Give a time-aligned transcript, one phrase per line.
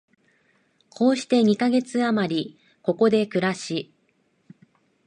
[0.89, 3.93] こうして二カ月あまり、ここで暮らし、